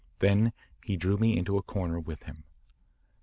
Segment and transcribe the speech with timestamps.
[0.17, 0.51] Then
[0.83, 2.43] he drew me into a corner with him.